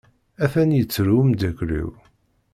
Atan 0.43 0.69
yettru 0.77 1.13
umdakel-iw. 1.21 1.89